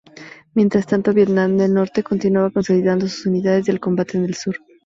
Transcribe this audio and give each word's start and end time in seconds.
Mientras 0.55 0.87
tanto, 0.87 1.13
Vietnam 1.13 1.59
del 1.59 1.75
Norte 1.75 2.01
continuaba 2.01 2.49
consolidando 2.49 3.07
sus 3.07 3.27
unidades 3.27 3.65
de 3.67 3.79
combate 3.79 4.17
en 4.17 4.25
el 4.25 4.33
Sur. 4.33 4.57